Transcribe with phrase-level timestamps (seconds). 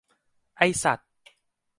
[0.57, 0.99] ไอ้สัส